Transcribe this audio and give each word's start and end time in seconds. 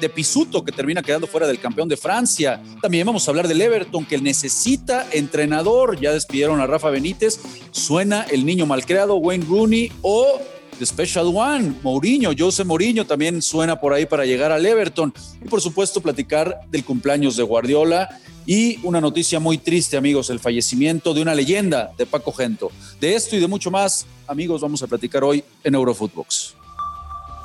de 0.00 0.08
Pisuto, 0.08 0.64
que 0.64 0.72
termina 0.72 1.02
quedando 1.02 1.26
fuera 1.26 1.46
del 1.46 1.60
campeón 1.60 1.88
de 1.88 1.96
Francia. 1.96 2.60
También 2.80 3.06
vamos 3.06 3.26
a 3.26 3.30
hablar 3.30 3.46
del 3.46 3.60
Everton, 3.60 4.04
que 4.04 4.18
necesita 4.18 5.06
entrenador. 5.12 6.00
Ya 6.00 6.12
despidieron 6.12 6.60
a 6.60 6.66
Rafa 6.66 6.90
Benítez. 6.90 7.40
Suena 7.70 8.22
el 8.30 8.44
niño 8.46 8.66
malcriado, 8.66 9.16
Wayne 9.16 9.44
Rooney 9.44 9.92
o 10.02 10.40
The 10.78 10.86
Special 10.86 11.26
One, 11.26 11.74
Mourinho, 11.82 12.30
José 12.36 12.64
Mourinho 12.64 13.06
también 13.06 13.42
suena 13.42 13.78
por 13.78 13.92
ahí 13.92 14.06
para 14.06 14.24
llegar 14.24 14.50
al 14.50 14.64
Everton. 14.64 15.12
Y 15.44 15.46
por 15.46 15.60
supuesto, 15.60 16.00
platicar 16.00 16.60
del 16.70 16.84
cumpleaños 16.84 17.36
de 17.36 17.42
Guardiola. 17.42 18.08
Y 18.46 18.78
una 18.84 19.00
noticia 19.00 19.38
muy 19.38 19.58
triste, 19.58 19.98
amigos, 19.98 20.30
el 20.30 20.40
fallecimiento 20.40 21.12
de 21.12 21.20
una 21.20 21.34
leyenda 21.34 21.92
de 21.98 22.06
Paco 22.06 22.32
Gento. 22.32 22.72
De 22.98 23.14
esto 23.14 23.36
y 23.36 23.40
de 23.40 23.46
mucho 23.46 23.70
más, 23.70 24.06
amigos, 24.26 24.62
vamos 24.62 24.82
a 24.82 24.86
platicar 24.86 25.22
hoy 25.22 25.44
en 25.62 25.74
Eurofootbox. 25.74 26.59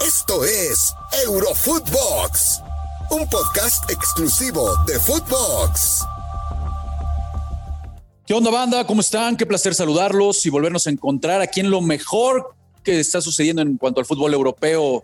Esto 0.05 0.45
es 0.45 0.93
Eurofootbox, 1.25 2.61
un 3.09 3.27
podcast 3.27 3.89
exclusivo 3.89 4.75
de 4.85 4.99
Footbox. 4.99 6.05
¿Qué 8.27 8.35
onda, 8.35 8.51
banda? 8.51 8.85
¿Cómo 8.85 9.01
están? 9.01 9.35
Qué 9.35 9.47
placer 9.47 9.73
saludarlos 9.73 10.45
y 10.45 10.51
volvernos 10.51 10.85
a 10.85 10.91
encontrar 10.91 11.41
aquí 11.41 11.59
en 11.59 11.71
lo 11.71 11.81
mejor 11.81 12.53
que 12.83 12.99
está 12.99 13.19
sucediendo 13.19 13.63
en 13.63 13.77
cuanto 13.77 13.99
al 13.99 14.05
fútbol 14.05 14.31
europeo. 14.35 15.03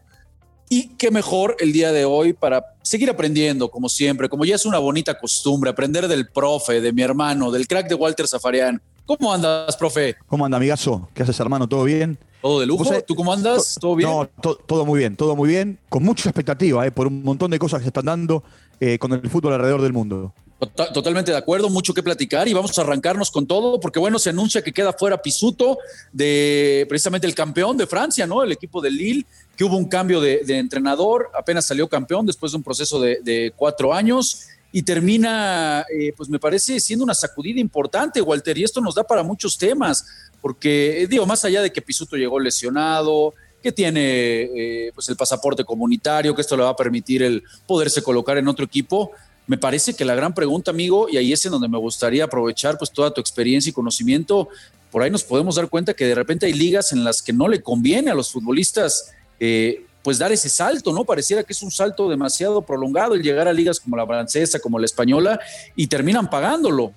Y 0.70 0.90
qué 0.98 1.09
mejor 1.09 1.58
el 1.59 1.73
día 1.73 1.92
de 1.92 2.06
hoy 2.06 2.34
para 2.34 2.64
seguir 2.84 3.09
aprendiendo, 3.09 3.72
como 3.72 3.90
siempre, 3.90 4.30
como 4.30 4.45
ya 4.45 4.54
es 4.54 4.68
una 4.68 4.78
bonita 4.78 5.18
costumbre, 5.18 5.72
aprender 5.72 6.08
del 6.08 6.30
profe, 6.30 6.80
de 6.80 6.94
mi 6.94 7.02
hermano, 7.02 7.50
del 7.50 7.68
crack 7.68 7.90
de 7.90 7.95
Walter 7.95 8.28
Zafarian. 8.28 8.80
¿Cómo 9.08 9.34
andas, 9.34 9.76
profe? 9.78 10.16
¿Cómo 10.28 10.45
anda, 10.45 10.58
amigazo? 10.58 11.09
¿Qué 11.16 11.23
haces, 11.23 11.40
hermano? 11.40 11.68
¿Todo 11.68 11.86
bien? 11.86 12.20
Todo 12.41 12.59
de 12.59 12.66
lujo. 12.66 12.86
¿Tú 13.05 13.16
cómo 13.16 13.31
andas? 13.31 13.77
¿Todo 13.80 13.95
bien? 13.95 14.09
No, 14.09 14.27
todo 14.55 14.86
muy 14.86 15.00
bien, 15.00 15.16
todo 15.16 15.36
muy 15.36 15.50
bien. 15.50 15.77
Con 15.90 16.04
mucha 16.04 16.30
expectativa, 16.30 16.86
eh, 16.86 16.91
por 16.91 17.08
un 17.08 17.23
montón 17.23 17.52
de 17.52 17.59
cosas 17.59 17.80
que 17.80 17.84
se 17.84 17.90
están 17.90 18.05
dando 18.05 18.44
eh, 18.80 18.98
con 18.98 19.14
el 19.14 19.30
fútbol 19.30 19.54
alrededor 19.54 19.81
del 19.81 19.94
mundo. 19.94 20.34
Totalmente 20.75 21.31
de 21.31 21.38
acuerdo, 21.38 21.72
mucho 21.72 21.92
que 21.92 22.03
platicar 22.03 22.47
y 22.47 22.53
vamos 22.53 22.78
a 22.78 22.84
arrancarnos 22.84 23.31
con 23.31 23.47
todo, 23.47 23.80
porque 23.80 23.97
bueno, 23.97 24.19
se 24.19 24.30
anuncia 24.30 24.62
que 24.62 24.72
queda 24.72 24.94
fuera 24.94 25.19
Pisuto 25.19 25.80
de 26.12 26.86
precisamente 26.88 27.25
el 27.25 27.34
campeón 27.34 27.78
de 27.78 27.88
Francia, 27.88 28.28
¿no? 28.28 28.44
El 28.44 28.52
equipo 28.52 28.80
de 28.80 28.92
Lille, 28.92 29.25
que 29.58 29.64
hubo 29.64 29.75
un 29.75 29.86
cambio 29.86 30.22
de, 30.22 30.44
entrenador, 30.50 31.31
apenas 31.34 31.66
salió 31.66 31.88
campeón 31.88 32.28
después 32.28 32.52
de 32.52 32.58
un 32.58 32.64
proceso 32.64 33.00
de, 33.02 33.52
cuatro 33.56 33.92
años 33.92 34.50
y 34.72 34.83
termina, 34.83 35.86
eh, 35.94 36.14
pues 36.16 36.30
me 36.30 36.39
parece 36.39 36.80
siendo 36.80 37.03
una 37.03 37.14
sacudida 37.14 37.59
importante, 37.59 38.22
Walter, 38.22 38.58
y 38.58 38.64
esto 38.64 38.80
nos 38.80 38.95
da 38.95 39.03
para 39.03 39.23
muchos 39.23 39.58
temas, 39.58 40.05
porque 40.41 41.08
digo, 41.09 41.25
más 41.25 41.44
allá 41.44 41.61
de 41.61 41.72
que 41.72 41.81
Pisuto 41.81 42.16
llegó 42.16 42.39
lesionado, 42.39 43.33
que 43.61 43.72
tiene 43.72 44.41
eh, 44.44 44.91
pues 44.95 45.09
el 45.09 45.16
pasaporte 45.16 45.63
comunitario, 45.63 46.33
que 46.33 46.41
esto 46.41 46.58
le 46.58 46.63
va 46.63 46.69
a 46.69 46.75
permitir 46.75 47.22
el 47.22 47.44
poderse 47.67 48.02
colocar 48.02 48.38
en 48.38 48.47
otro 48.47 48.66
equipo, 48.66 49.11
me 49.45 49.58
parece 49.58 49.94
que 49.94 50.05
la 50.05 50.16
gran 50.16 50.33
pregunta, 50.33 50.72
amigo, 50.72 51.09
y 51.09 51.17
ahí 51.17 51.33
es 51.33 51.45
en 51.45 51.52
donde 51.52 51.67
me 51.67 51.78
gustaría 51.78 52.23
aprovechar 52.23 52.78
pues 52.78 52.91
toda 52.91 53.13
tu 53.13 53.19
experiencia 53.19 53.69
y 53.69 53.73
conocimiento, 53.73 54.47
por 54.91 55.03
ahí 55.03 55.09
nos 55.09 55.23
podemos 55.23 55.56
dar 55.56 55.69
cuenta 55.69 55.94
que 55.94 56.06
de 56.06 56.16
repente 56.16 56.45
hay 56.45 56.53
ligas 56.53 56.91
en 56.94 57.03
las 57.03 57.22
que 57.22 57.33
no 57.33 57.47
le 57.47 57.61
conviene 57.61 58.11
a 58.11 58.13
los 58.13 58.31
futbolistas 58.31 59.11
eh, 59.39 59.85
pues 60.03 60.17
dar 60.17 60.31
ese 60.31 60.49
salto, 60.49 60.94
¿no? 60.94 61.03
Pareciera 61.05 61.44
que 61.44 61.53
es 61.53 61.61
un 61.61 61.71
salto 61.71 62.09
demasiado 62.09 62.61
prolongado 62.61 63.13
el 63.13 63.21
llegar 63.21 63.47
a 63.47 63.53
ligas 63.53 63.80
como 63.80 63.97
la 63.97 64.05
francesa, 64.05 64.59
como 64.59 64.80
la 64.80 64.85
española, 64.85 65.39
y 65.75 65.88
terminan 65.88 66.30
pagándolo. 66.30 66.94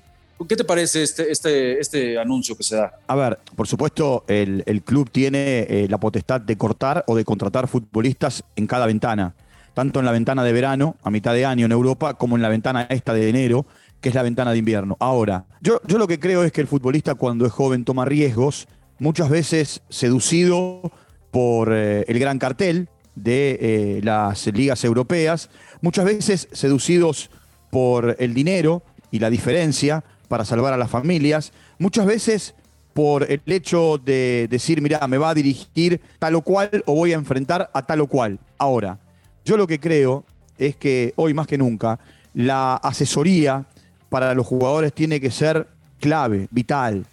¿Qué 0.48 0.56
te 0.56 0.64
parece 0.64 1.02
este, 1.02 1.30
este, 1.30 1.80
este 1.80 2.19
anuncio 2.19 2.56
que 2.56 2.64
se 2.64 2.77
da? 2.77 2.92
A 3.06 3.14
ver, 3.14 3.38
por 3.55 3.69
supuesto, 3.69 4.25
el, 4.27 4.82
club 4.84 5.08
tiene 5.10 5.60
eh, 5.60 5.86
la 5.88 5.98
potestad 5.98 6.41
de 6.41 6.56
cortar 6.56 7.05
o 7.06 7.14
de 7.14 7.25
contratar 7.25 7.69
futbolistas 7.69 8.42
en 8.56 8.66
cada 8.66 8.86
ventana 8.86 9.34
tanto 9.75 9.98
en 9.98 10.06
la 10.06 10.12
ventana 10.12 10.44
de 10.44 10.52
verano, 10.52 10.97
a 11.02 11.10
mitad 11.10 11.34
de 11.34 11.44
año 11.44 11.66
en 11.66 11.72
Europa, 11.72 12.14
como 12.14 12.36
en 12.36 12.42
la 12.42 12.48
ventana 12.48 12.86
esta 12.91 13.12
de 13.12 13.28
enero, 13.28 13.66
que 14.00 14.08
es 14.08 14.14
la 14.14 14.22
ventana 14.22 14.52
de 14.52 14.58
invierno. 14.58 14.97
Ahora, 15.00 15.47
yo, 15.60 15.80
yo 15.86 15.98
lo 15.98 16.06
que 16.06 16.20
creo 16.20 16.44
es 16.44 16.52
que 16.52 16.60
el 16.60 16.69
futbolista 16.69 17.16
cuando 17.16 17.44
es 17.44 17.53
joven 17.53 17.84
toma 17.84 18.04
riesgos, 18.04 18.69
muchas 18.98 19.28
veces 19.28 19.82
seducido 19.88 20.93
por 21.31 21.72
eh, 21.72 22.04
el 22.06 22.19
gran 22.20 22.38
cartel 22.38 22.88
de 23.14 23.58
eh, 23.60 24.00
las 24.02 24.47
ligas 24.48 24.84
europeas, 24.84 25.50
muchas 25.80 26.04
veces 26.04 26.48
seducidos 26.52 27.30
por 27.70 28.16
el 28.19 28.34
dinero 28.34 28.82
y 29.10 29.19
la 29.19 29.30
diferencia 29.30 30.04
para 30.28 30.44
salvar 30.44 30.72
a 30.72 30.76
las 30.76 30.91
familias, 30.91 31.52
muchas 31.78 32.06
veces 32.06 32.54
por 32.92 33.30
el 33.30 33.42
hecho 33.47 33.98
de 33.98 34.47
decir, 34.48 34.80
mira, 34.80 35.06
me 35.08 35.19
va 35.19 35.30
a 35.30 35.34
dirigir 35.34 36.00
tal 36.19 36.36
o 36.36 36.42
cual 36.42 36.82
o 36.86 36.94
voy 36.94 37.12
a 37.12 37.16
enfrentar 37.16 37.70
a 37.75 37.82
tal 37.82 38.00
o 38.00 38.06
cual. 38.06 38.38
Ahora, 38.56 38.98
yo 39.44 39.56
lo 39.56 39.66
que 39.66 39.81
creo 39.81 40.25
es 40.58 40.76
que 40.76 41.12
hoy 41.16 41.34
más 41.34 41.46
que 41.46 41.58
nunca 41.58 41.98
la 42.32 42.76
asesoría 42.76 43.66
para 44.08 44.34
los 44.34 44.46
jugadores 44.46 44.92
tiene 44.92 45.20
que 45.20 45.31
ser 45.31 45.66
clave, 46.00 46.48
vital. 46.50 47.04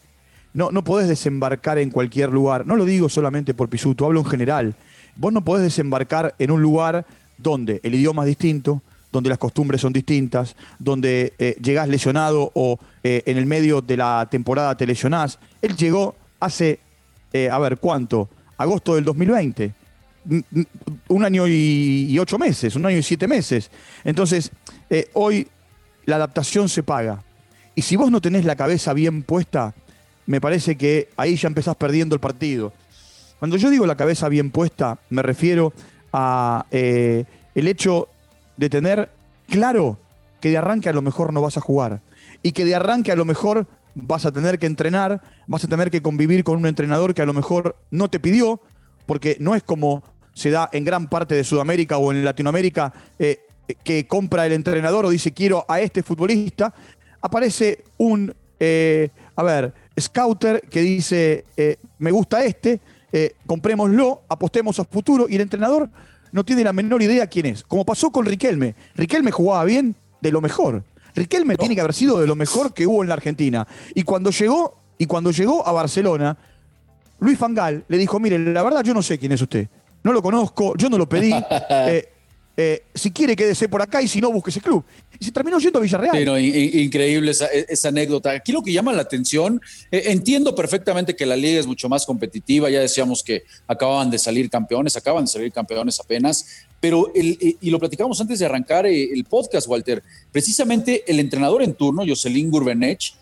No, 0.53 0.71
no 0.71 0.83
podés 0.83 1.07
desembarcar 1.07 1.79
en 1.79 1.89
cualquier 1.89 2.29
lugar. 2.29 2.67
No 2.67 2.75
lo 2.75 2.85
digo 2.85 3.09
solamente 3.09 3.53
por 3.53 3.69
Pisuto, 3.69 4.05
hablo 4.05 4.19
en 4.19 4.25
general. 4.25 4.75
Vos 5.15 5.33
no 5.33 5.43
podés 5.43 5.63
desembarcar 5.63 6.35
en 6.39 6.51
un 6.51 6.61
lugar 6.61 7.05
donde 7.37 7.79
el 7.83 7.95
idioma 7.95 8.23
es 8.23 8.27
distinto, 8.27 8.81
donde 9.11 9.29
las 9.29 9.37
costumbres 9.39 9.81
son 9.81 9.91
distintas, 9.91 10.55
donde 10.79 11.33
eh, 11.37 11.57
llegás 11.61 11.89
lesionado 11.89 12.51
o 12.53 12.79
eh, 13.03 13.23
en 13.25 13.37
el 13.37 13.45
medio 13.45 13.81
de 13.81 13.97
la 13.97 14.27
temporada 14.29 14.75
te 14.75 14.85
lesionás. 14.85 15.39
Él 15.61 15.75
llegó 15.75 16.15
hace, 16.39 16.79
eh, 17.33 17.49
a 17.49 17.59
ver, 17.59 17.77
¿cuánto? 17.77 18.29
Agosto 18.57 18.95
del 18.95 19.03
2020 19.03 19.81
un 21.07 21.25
año 21.25 21.47
y, 21.47 22.17
ocho 22.19 22.37
meses, 22.37 22.75
un 22.75 22.85
año 22.85 22.97
y 22.97 23.03
siete 23.03 23.27
meses. 23.27 23.71
Entonces, 24.03 24.51
eh, 24.89 25.09
hoy 25.13 25.47
la 26.05 26.17
adaptación 26.17 26.69
se 26.69 26.83
paga. 26.83 27.23
Y 27.75 27.81
si 27.81 27.95
vos 27.95 28.11
no 28.11 28.21
tenés 28.21 28.45
la 28.45 28.55
cabeza 28.55 28.93
bien 28.93 29.23
puesta, 29.23 29.73
me 30.25 30.41
parece 30.41 30.77
que 30.77 31.09
ahí 31.17 31.35
ya 31.35 31.47
empezás 31.47 31.75
perdiendo 31.75 32.15
el 32.15 32.21
partido. 32.21 32.73
Cuando 33.41 33.57
yo 33.57 33.71
digo 33.71 33.87
la 33.87 33.97
cabeza 33.97 34.29
bien 34.29 34.51
puesta, 34.51 34.99
me 35.09 35.23
refiero 35.23 35.73
a 36.13 36.67
eh, 36.69 37.25
el 37.55 37.67
hecho 37.67 38.07
de 38.55 38.69
tener 38.69 39.09
claro 39.49 39.97
que 40.39 40.51
de 40.51 40.59
arranque 40.59 40.89
a 40.89 40.93
lo 40.93 41.01
mejor 41.01 41.33
no 41.33 41.41
vas 41.41 41.57
a 41.57 41.61
jugar 41.61 42.01
y 42.43 42.51
que 42.51 42.65
de 42.65 42.75
arranque 42.75 43.11
a 43.11 43.15
lo 43.15 43.25
mejor 43.25 43.65
vas 43.95 44.27
a 44.27 44.31
tener 44.31 44.59
que 44.59 44.67
entrenar, 44.67 45.23
vas 45.47 45.63
a 45.63 45.67
tener 45.67 45.89
que 45.89 46.03
convivir 46.03 46.43
con 46.43 46.59
un 46.59 46.67
entrenador 46.67 47.15
que 47.15 47.23
a 47.23 47.25
lo 47.25 47.33
mejor 47.33 47.75
no 47.89 48.11
te 48.11 48.19
pidió, 48.19 48.61
porque 49.07 49.37
no 49.39 49.55
es 49.55 49.63
como 49.63 50.03
se 50.35 50.51
da 50.51 50.69
en 50.71 50.85
gran 50.85 51.09
parte 51.09 51.33
de 51.33 51.43
Sudamérica 51.43 51.97
o 51.97 52.11
en 52.11 52.23
Latinoamérica, 52.23 52.93
eh, 53.17 53.39
que 53.83 54.05
compra 54.05 54.45
el 54.45 54.53
entrenador 54.53 55.07
o 55.07 55.09
dice 55.09 55.31
quiero 55.31 55.65
a 55.67 55.81
este 55.81 56.03
futbolista, 56.03 56.75
aparece 57.21 57.85
un, 57.97 58.35
eh, 58.59 59.09
a 59.35 59.41
ver, 59.41 59.73
scouter 59.99 60.61
que 60.69 60.81
dice 60.81 61.45
me 61.97 62.11
gusta 62.11 62.43
este, 62.43 62.79
comprémoslo, 63.45 64.21
apostemos 64.29 64.79
a 64.79 64.85
futuro 64.85 65.27
y 65.29 65.35
el 65.35 65.41
entrenador 65.41 65.89
no 66.31 66.43
tiene 66.45 66.63
la 66.63 66.73
menor 66.73 67.01
idea 67.01 67.27
quién 67.27 67.47
es. 67.47 67.63
Como 67.63 67.85
pasó 67.85 68.11
con 68.11 68.25
Riquelme. 68.25 68.75
Riquelme 68.95 69.31
jugaba 69.31 69.63
bien 69.65 69.95
de 70.21 70.31
lo 70.31 70.41
mejor. 70.41 70.83
Riquelme 71.13 71.57
tiene 71.57 71.75
que 71.75 71.81
haber 71.81 71.93
sido 71.93 72.19
de 72.19 72.27
lo 72.27 72.35
mejor 72.35 72.73
que 72.73 72.87
hubo 72.87 73.03
en 73.03 73.09
la 73.09 73.15
Argentina. 73.15 73.67
Y 73.93 74.03
cuando 74.03 74.31
llegó, 74.31 74.77
y 74.97 75.07
cuando 75.07 75.31
llegó 75.31 75.67
a 75.67 75.71
Barcelona, 75.73 76.37
Luis 77.19 77.37
Fangal 77.37 77.83
le 77.87 77.97
dijo, 77.97 78.19
mire, 78.19 78.39
la 78.39 78.63
verdad 78.63 78.83
yo 78.83 78.93
no 78.93 79.01
sé 79.01 79.19
quién 79.19 79.33
es 79.33 79.41
usted 79.41 79.67
no 80.03 80.13
lo 80.13 80.21
conozco, 80.21 80.75
yo 80.77 80.89
no 80.89 80.97
lo 80.97 81.07
pedí. 81.07 81.33
Eh, 81.69 82.09
eh, 82.61 82.83
si 82.93 83.11
quiere, 83.11 83.35
quédese 83.35 83.67
por 83.67 83.81
acá 83.81 84.01
y 84.01 84.07
si 84.07 84.21
no, 84.21 84.31
busque 84.31 84.51
ese 84.51 84.61
club. 84.61 84.83
Y 85.19 85.25
se 85.25 85.31
terminó 85.31 85.59
yendo 85.59 85.79
a 85.79 85.81
Villarreal. 85.81 86.11
Pero 86.13 86.37
increíble 86.37 87.31
esa, 87.31 87.87
anécdota. 87.87 88.31
Aquí 88.31 88.51
lo 88.51 88.61
que 88.61 88.71
llama 88.71 88.93
la 88.93 89.01
atención, 89.01 89.59
eh, 89.91 90.03
entiendo 90.07 90.53
perfectamente 90.53 91.15
que 91.15 91.25
la 91.25 91.35
liga 91.35 91.59
es 91.59 91.67
mucho 91.67 91.89
más 91.89 92.05
competitiva. 92.05 92.69
Ya 92.69 92.79
decíamos 92.79 93.23
que 93.23 93.43
acababan 93.67 94.11
de 94.11 94.19
salir 94.19 94.49
campeones, 94.49 94.95
acaban 94.95 95.25
de 95.25 95.31
salir 95.31 95.51
campeones 95.51 95.99
apenas. 95.99 96.45
Pero, 96.79 97.11
y 97.13 97.69
lo 97.69 97.79
platicamos 97.79 98.19
antes 98.21 98.39
de 98.39 98.45
arrancar 98.45 98.87
el 98.87 99.23
podcast, 99.25 99.67
Walter, 99.67 100.01
precisamente 100.31 101.03
el 101.05 101.19
entrenador 101.19 101.61
en 101.61 101.75
turno, 101.75 102.03
Jocelyn 102.07 102.49
Gurbenech, 102.49 103.13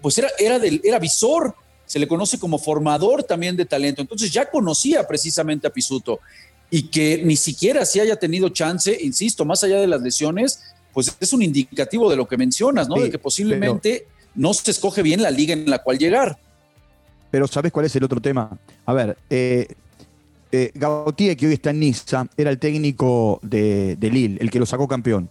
pues 0.00 0.16
era, 0.16 0.28
era, 0.38 0.58
del, 0.58 0.80
era 0.82 0.98
visor 0.98 1.54
se 1.88 1.98
le 1.98 2.06
conoce 2.06 2.38
como 2.38 2.58
formador 2.58 3.24
también 3.24 3.56
de 3.56 3.64
talento. 3.64 4.02
Entonces 4.02 4.30
ya 4.30 4.48
conocía 4.48 5.06
precisamente 5.06 5.66
a 5.66 5.70
Pisuto 5.70 6.20
y 6.70 6.88
que 6.88 7.22
ni 7.24 7.36
siquiera 7.36 7.84
si 7.84 8.00
haya 8.00 8.16
tenido 8.16 8.48
chance, 8.50 8.96
insisto, 9.00 9.44
más 9.44 9.64
allá 9.64 9.80
de 9.80 9.86
las 9.86 10.02
lesiones, 10.02 10.60
pues 10.92 11.16
es 11.18 11.32
un 11.32 11.42
indicativo 11.42 12.10
de 12.10 12.16
lo 12.16 12.26
que 12.26 12.36
mencionas, 12.36 12.88
¿no? 12.88 12.96
de 12.96 13.10
que 13.10 13.18
posiblemente 13.18 14.06
no 14.34 14.52
se 14.54 14.70
escoge 14.70 15.02
bien 15.02 15.22
la 15.22 15.30
liga 15.30 15.52
en 15.52 15.68
la 15.68 15.82
cual 15.82 15.98
llegar. 15.98 16.38
Pero 17.30 17.46
¿sabes 17.46 17.72
cuál 17.72 17.86
es 17.86 17.96
el 17.96 18.04
otro 18.04 18.20
tema? 18.20 18.58
A 18.86 18.92
ver, 18.92 19.16
eh, 19.28 19.66
eh 20.50 20.70
Gautier, 20.74 21.36
que 21.36 21.46
hoy 21.46 21.54
está 21.54 21.70
en 21.70 21.80
Niza, 21.80 22.26
era 22.36 22.50
el 22.50 22.58
técnico 22.58 23.38
de, 23.42 23.96
Lille, 24.00 24.38
el 24.40 24.50
que 24.50 24.58
lo 24.58 24.66
sacó 24.66 24.88
campeón. 24.88 25.30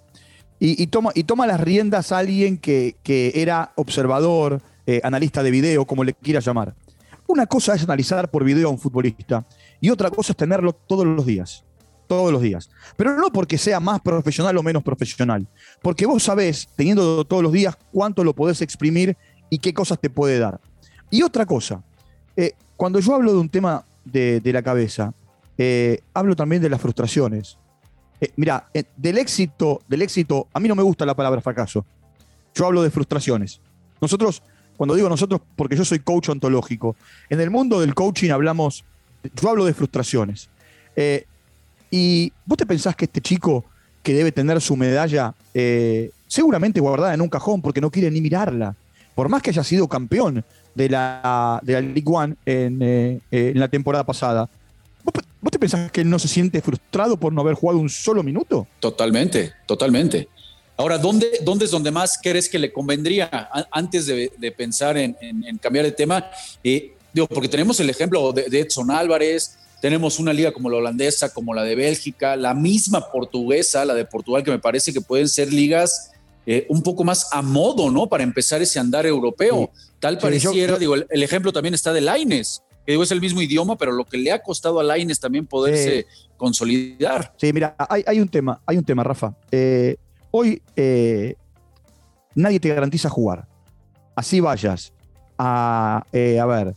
Y, 0.59 0.87
toma, 0.87 1.11
y 1.13 1.23
toma 1.23 1.45
las 1.45 1.59
riendas 1.59 2.11
a 2.11 2.17
alguien 2.17 2.57
que, 2.57 2.95
que 3.03 3.31
era 3.35 3.73
observador, 3.75 4.59
eh, 4.87 5.01
analista 5.03 5.43
de 5.43 5.51
video, 5.51 5.85
como 5.85 6.03
le 6.03 6.13
quiera 6.13 6.39
llamar. 6.39 6.73
Una 7.27 7.45
cosa 7.45 7.75
es 7.75 7.83
analizar 7.83 8.31
por 8.31 8.43
video 8.43 8.69
a 8.69 8.71
un 8.71 8.79
futbolista 8.79 9.45
y 9.79 9.89
otra 9.89 10.09
cosa 10.09 10.31
es 10.33 10.37
tenerlo 10.37 10.73
todos 10.73 11.05
los 11.05 11.25
días. 11.25 11.63
todos 12.07 12.31
los 12.31 12.41
días. 12.41 12.69
Pero 12.95 13.17
no 13.17 13.29
porque 13.33 13.57
sea 13.57 13.81
más 13.81 13.99
profesional 13.99 14.55
o 14.55 14.63
menos 14.63 14.81
profesional, 14.81 15.45
porque 15.81 16.05
vos 16.05 16.23
sabés, 16.23 16.69
teniendo 16.77 17.25
todos 17.25 17.43
los 17.43 17.51
días, 17.51 17.77
cuánto 17.91 18.23
lo 18.23 18.33
podés 18.33 18.61
exprimir 18.61 19.17
y 19.49 19.59
qué 19.59 19.73
cosas 19.73 19.99
te 19.99 20.09
puede 20.09 20.39
dar. 20.39 20.61
Y 21.09 21.21
otra 21.21 21.45
cosa, 21.45 21.83
eh, 22.37 22.53
cuando 22.77 22.99
yo 22.99 23.13
hablo 23.13 23.33
de 23.33 23.39
un 23.39 23.49
tema 23.49 23.83
de, 24.05 24.41
la 24.45 24.61
cabeza, 24.61 25.13
eh, 25.57 25.99
hablo 26.13 26.35
también 26.35 26.61
de 26.61 26.69
las 26.69 26.79
frustraciones. 26.79 27.57
Eh, 28.21 28.31
mira, 28.35 28.69
del 28.95 29.17
éxito, 29.17 29.81
del 29.87 30.01
éxito, 30.01 30.47
a 30.53 30.59
mí 30.59 30.67
no 30.67 30.75
me 30.75 30.83
gusta 30.83 31.05
la 31.05 31.15
palabra 31.15 31.41
fracaso. 31.41 31.85
Yo 32.55 32.65
hablo 32.65 32.83
de 32.83 32.89
frustraciones. 32.89 33.61
Nosotros, 34.01 34.41
cuando 34.75 34.95
digo 34.95 35.09
nosotros, 35.09 35.41
porque 35.55 35.75
yo 35.75 35.85
soy 35.85 35.99
coach 35.99 36.29
ontológico, 36.29 36.95
en 37.29 37.41
el 37.41 37.49
mundo 37.49 37.79
del 37.79 37.93
coaching 37.95 38.31
hablamos, 38.31 38.85
yo 39.23 39.49
hablo 39.49 39.65
de 39.65 39.73
frustraciones. 39.73 40.49
y 41.89 42.31
vos 42.45 42.57
te 42.57 42.65
pensás 42.65 42.95
que 42.95 43.05
este 43.05 43.21
chico 43.21 43.63
que 44.03 44.13
debe 44.13 44.31
tener 44.31 44.59
su 44.61 44.75
medalla 44.75 45.33
seguramente 46.27 46.79
guardada 46.79 47.13
en 47.13 47.21
un 47.21 47.29
cajón 47.29 47.61
porque 47.61 47.81
no 47.81 47.89
quiere 47.89 48.11
ni 48.11 48.21
mirarla, 48.21 48.75
por 49.15 49.29
más 49.29 49.41
que 49.41 49.49
haya 49.49 49.63
sido 49.63 49.87
campeón 49.87 50.43
de 50.75 50.89
la, 50.89 51.59
de 51.63 51.73
la 51.73 51.81
League 51.81 52.03
One 52.05 52.35
en, 52.45 52.81
eh, 52.81 53.19
eh, 53.31 53.53
la 53.55 53.67
temporada 53.67 54.05
pasada, 54.05 54.49
¿Vos, 55.39 55.51
te 55.51 55.59
pensás 55.59 55.91
que 55.91 56.01
él 56.01 56.09
no 56.09 56.19
se 56.19 56.27
siente 56.27 56.61
frustrado 56.61 57.15
por 57.15 57.31
no 57.31 57.41
haber 57.41 57.53
jugado 57.53 57.79
un 57.79 57.89
solo 57.89 58.21
minuto? 58.23 58.67
Totalmente, 58.79 59.53
totalmente. 59.65 60.27
Ahora, 60.75 60.97
¿dónde, 60.97 61.39
dónde 61.43 61.65
es 61.65 61.71
donde 61.71 61.89
más 61.89 62.19
crees 62.21 62.49
que 62.49 62.59
le 62.59 62.73
convendría 62.73 63.49
antes 63.71 64.07
de, 64.07 64.53
pensar 64.55 64.97
en, 64.97 65.15
cambiar 65.61 65.85
de 65.85 65.91
tema? 65.91 66.25
Eh, 66.63 66.96
digo, 67.21 67.27
porque 67.27 67.49
tenemos 67.49 67.79
el 67.79 67.89
ejemplo 67.89 68.31
de, 68.31 68.49
de, 68.49 68.61
Edson 68.61 68.91
Álvarez, 68.91 69.57
tenemos 69.81 70.19
una 70.19 70.33
liga 70.33 70.51
como 70.51 70.69
la 70.69 70.77
holandesa, 70.77 71.33
como 71.33 71.53
la 71.53 71.63
de 71.63 71.75
Bélgica, 71.75 72.35
la 72.35 72.53
misma 72.53 73.11
portuguesa, 73.11 73.85
la 73.85 73.93
de 73.93 74.05
Portugal, 74.05 74.43
que 74.43 74.51
me 74.51 74.59
parece 74.59 74.93
que 74.93 75.01
pueden 75.01 75.27
ser 75.27 75.53
ligas 75.53 76.11
eh, 76.49 76.65
un 76.69 76.81
poco 76.81 77.03
más 77.03 77.27
a 77.33 77.41
modo, 77.41 77.91
¿no? 77.91 78.07
Para 78.07 78.23
empezar 78.23 78.61
ese 78.61 78.79
andar 78.79 79.05
europeo. 79.05 79.69
Tal 79.99 80.17
pareciera, 80.17 80.77
digo, 80.77 80.95
el, 80.95 81.23
ejemplo 81.23 81.51
también 81.51 81.73
está 81.73 81.91
de 81.91 81.99
Laines, 81.99 82.63
que 82.85 82.93
digo, 82.93 83.03
es 83.03 83.11
el 83.11 83.19
mismo 83.19 83.41
idioma, 83.41 83.77
pero 83.77 83.91
lo 83.91 84.05
que 84.05 84.17
le 84.17 84.31
ha 84.31 84.41
costado 84.41 84.79
a 84.79 84.83
Laines 84.83 85.19
también 85.19 85.45
poderse 85.45 86.05
consolidar. 86.37 87.33
Sí, 87.35 87.51
mira, 87.51 87.75
hay, 87.89 88.21
un 88.21 88.29
tema, 88.29 88.61
hay 88.65 88.77
un 88.77 88.85
tema, 88.85 89.03
Rafa. 89.03 89.35
Eh, 89.51 89.97
hoy 90.31 90.61
eh, 90.77 91.35
nadie 92.33 92.61
te 92.61 92.69
garantiza 92.69 93.09
jugar. 93.09 93.45
Así 94.15 94.39
vayas 94.39 94.93
a, 95.37 96.05
a 96.13 96.45
ver, 96.45 96.75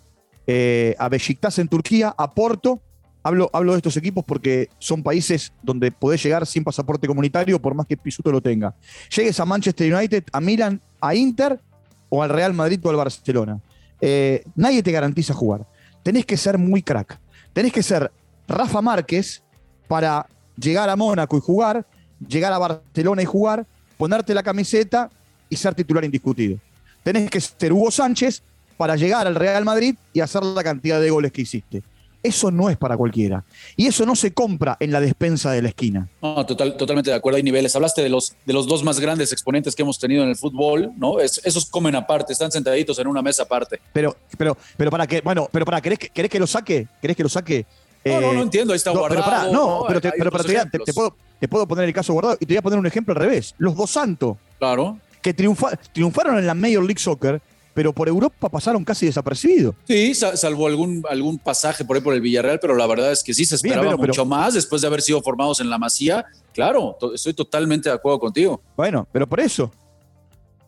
a 0.99 1.09
Besiktas 1.09 1.59
en 1.59 1.69
Turquía, 1.69 2.15
a 2.17 2.31
Porto, 2.31 2.81
Hablo, 3.23 3.51
de 3.53 3.77
estos 3.77 3.97
equipos 3.99 4.25
porque 4.25 4.71
son 4.79 5.03
países 5.03 5.53
donde 5.63 5.93
podés 5.93 6.23
llegar 6.23 6.47
sin 6.47 6.65
pasaporte 6.65 7.07
comunitario 7.07 7.61
por 7.61 7.75
más 7.75 7.87
que 7.87 7.97
Pisuto 7.97 8.33
lo 8.33 8.41
tenga. 8.41 8.75
Llegues 9.15 9.39
a 9.39 9.45
Manchester 9.45 9.95
United, 9.95 10.25
a 10.33 10.41
Milan, 10.41 10.81
a 11.01 11.15
Inter 11.15 11.61
o 12.09 12.23
al 12.23 12.31
Real 12.31 12.55
Madrid 12.55 12.81
o 12.83 12.89
al 12.89 12.97
Barcelona. 12.97 13.61
Eh, 14.01 14.43
nadie 14.55 14.83
te 14.83 14.91
garantiza 14.91 15.35
jugar. 15.35 15.67
Tenés 16.03 16.25
que 16.25 16.39
ser 16.39 16.57
muy 16.57 16.83
crack. 16.83 17.19
Tenés 17.53 17.73
que 17.73 17.83
ser 17.83 18.11
Rafa 18.49 18.81
Márquez 18.81 19.43
para 19.87 20.27
llegar 20.57 20.89
a 20.89 20.97
Mónaco 20.97 21.37
y 21.37 21.41
jugar, 21.41 21.87
llegar 22.27 22.55
a 22.55 22.59
Barcelona 22.59 23.21
y 23.21 23.27
jugar, 23.27 23.67
ponerte 23.99 24.33
la 24.33 24.43
camiseta 24.43 25.11
y 25.51 25.57
ser 25.57 25.75
titular 25.75 26.05
indiscutido. 26.05 26.59
Tenés 27.03 27.31
que 27.31 27.41
ser 27.41 27.71
Hugo 27.71 27.91
Sánchez 27.91 28.43
para 28.81 28.97
llegar 28.97 29.27
al 29.27 29.35
Real 29.35 29.63
Madrid 29.63 29.95
y 30.15 30.21
hacer 30.21 30.43
la 30.43 30.65
cantidad 30.65 30.99
de 30.99 31.11
goles 31.11 31.33
que 31.33 31.43
hiciste. 31.43 31.83
Eso 32.23 32.51
no 32.51 32.71
es 32.71 32.79
para 32.79 32.97
cualquiera. 32.97 33.45
Y 33.77 33.87
eso 33.89 34.07
no 34.07 34.17
se 34.17 34.33
compra 34.33 34.79
en 34.81 34.91
la 34.91 35.01
despensa 35.01 35.53
de 35.53 35.61
la 35.61 35.69
esquina. 35.69 36.09
No, 36.23 36.47
total, 36.47 36.79
totalmente 36.79 37.11
de 37.11 37.17
acuerdo. 37.17 37.37
Hay 37.37 37.43
niveles. 37.43 37.77
Hablaste 37.77 38.01
de 38.01 38.09
los, 38.09 38.33
de 38.47 38.55
los 38.55 38.67
dos 38.67 38.83
más 38.83 38.99
grandes 38.99 39.33
exponentes 39.33 39.77
que 39.77 39.83
hemos 39.83 39.99
tenido 39.99 40.23
en 40.23 40.31
el 40.31 40.37
fútbol, 40.37 40.93
¿no? 40.97 41.21
esos 41.21 41.67
comen 41.67 41.95
aparte, 41.95 42.33
están 42.33 42.51
sentaditos 42.51 42.99
en 42.99 43.07
una 43.07 43.21
mesa 43.21 43.43
aparte. 43.43 43.81
Pero, 43.93 44.17
pero, 44.39 44.57
pero 44.79 44.91
para 44.91 45.07
que, 45.07 45.21
bueno, 45.21 45.47
pero 45.53 45.67
para, 45.67 45.83
¿querés 45.83 45.99
que, 45.99 46.09
que 46.11 46.39
lo 46.39 46.47
saque? 46.47 46.89
¿Querés 47.03 47.19
que 47.19 47.23
lo 47.23 47.29
saque? 47.29 47.67
No, 48.03 48.19
no, 48.19 48.33
no 48.33 48.41
eh, 48.41 48.43
entiendo, 48.45 48.73
ahí 48.73 48.79
está 48.79 48.93
guardado. 48.93 49.53
no, 49.53 49.85
pero, 49.87 50.01
te, 50.01 50.11
pero 50.13 50.31
te, 50.31 50.95
puedo, 50.95 51.15
te, 51.39 51.49
puedo, 51.49 51.69
poner 51.69 51.85
el 51.85 51.93
caso 51.93 52.15
guardado 52.15 52.39
y 52.41 52.47
te 52.47 52.55
voy 52.55 52.59
a 52.59 52.63
poner 52.63 52.79
un 52.79 52.87
ejemplo 52.87 53.13
al 53.13 53.21
revés. 53.21 53.55
Los 53.59 53.77
dos 53.77 53.91
santos. 53.91 54.39
Claro. 54.59 54.99
Que 55.21 55.35
triunfaron 55.35 56.39
en 56.39 56.47
la 56.47 56.55
Major 56.55 56.83
League 56.83 56.99
Soccer 56.99 57.43
pero 57.75 57.93
por 57.93 58.09
Europa 58.09 58.49
pasaron 58.49 58.85
casi 58.85 59.07
desapercibidos. 59.07 59.75
Sí, 59.87 60.15
salvo 60.15 60.67
algún, 60.67 61.03
algún 61.09 61.39
pasaje 61.39 61.85
por 61.85 61.97
ahí 61.97 62.03
por 62.03 62.15
el 62.15 62.21
Villarreal, 62.21 62.59
pero 62.61 62.75
la 62.75 62.87
verdad 62.87 63.13
es 63.13 63.23
que 63.23 63.33
sí 63.33 63.45
se 63.45 63.55
esperaba 63.55 63.97
mucho 63.97 64.25
más 64.25 64.55
después 64.55 64.83
de 64.83 64.89
haber 64.89 65.03
sido 65.03 65.23
formados 65.23 65.61
en 65.61 65.71
la 65.71 65.79
Masía. 65.79 66.25
Claro, 66.53 66.97
estoy 67.15 67.35
totalmente 67.35 67.89
de 67.89 67.95
acuerdo 67.95 68.19
contigo. 68.19 68.61
Bueno, 68.77 69.07
pero 69.13 69.29
por 69.29 69.41
eso. 69.41 69.71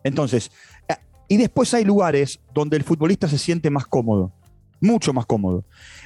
Entonces, 0.03 0.51
eh, 0.87 0.95
y 1.27 1.37
después 1.37 1.73
hay 1.73 1.83
lugares 1.83 2.39
donde 2.53 2.77
el 2.77 2.83
futbolista 2.83 3.27
se 3.27 3.37
siente 3.37 3.69
más 3.69 3.85
cómodo, 3.85 4.31
mucho 4.79 5.13
más 5.13 5.25
cómodo. 5.25 5.65